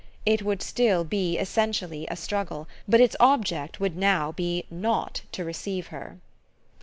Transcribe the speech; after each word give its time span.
It 0.25 0.41
would 0.41 0.63
still 0.63 1.03
be 1.03 1.37
essentially 1.37 2.07
a 2.07 2.15
struggle, 2.15 2.67
but 2.87 2.99
its 2.99 3.15
object 3.19 3.79
would 3.79 3.95
now 3.95 4.31
be 4.31 4.65
NOT 4.71 5.21
to 5.33 5.45
receive 5.45 5.89
her. 5.93 6.17